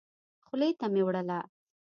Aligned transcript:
خولې 0.45 0.69
ته 0.79 0.85
مي 0.93 1.01
وړله. 1.05 1.39